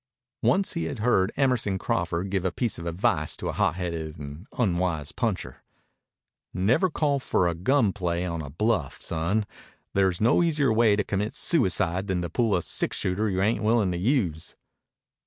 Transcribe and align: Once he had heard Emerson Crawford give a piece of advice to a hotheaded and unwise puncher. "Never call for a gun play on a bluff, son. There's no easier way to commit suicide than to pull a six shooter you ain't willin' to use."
Once 0.41 0.73
he 0.73 0.85
had 0.85 0.97
heard 0.97 1.31
Emerson 1.37 1.77
Crawford 1.77 2.31
give 2.31 2.43
a 2.43 2.51
piece 2.51 2.79
of 2.79 2.87
advice 2.87 3.37
to 3.37 3.49
a 3.49 3.53
hotheaded 3.53 4.17
and 4.17 4.47
unwise 4.57 5.11
puncher. 5.11 5.61
"Never 6.55 6.89
call 6.89 7.19
for 7.19 7.47
a 7.47 7.53
gun 7.53 7.93
play 7.93 8.25
on 8.25 8.41
a 8.41 8.49
bluff, 8.49 8.99
son. 9.03 9.45
There's 9.93 10.19
no 10.19 10.41
easier 10.41 10.73
way 10.73 10.95
to 10.95 11.03
commit 11.03 11.35
suicide 11.35 12.07
than 12.07 12.23
to 12.23 12.31
pull 12.31 12.55
a 12.55 12.63
six 12.63 12.97
shooter 12.97 13.29
you 13.29 13.43
ain't 13.43 13.61
willin' 13.61 13.91
to 13.91 13.97
use." 13.99 14.55